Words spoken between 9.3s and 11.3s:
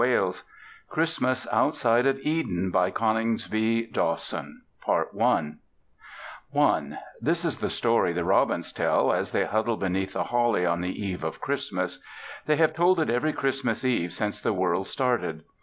they huddle beneath the holly on the Eve